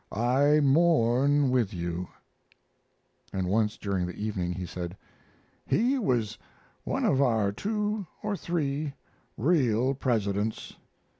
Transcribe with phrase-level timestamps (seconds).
[0.11, 2.07] I mourn with you.
[3.31, 4.97] And once during the evening he said:
[5.67, 6.39] "He was
[6.83, 8.93] one of our two or three
[9.37, 10.75] real Presidents.